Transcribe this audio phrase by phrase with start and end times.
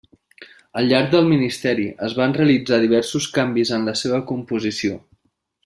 [0.79, 4.99] Al llarg del ministeri, es van realitzar diversos canvis en la seva composició.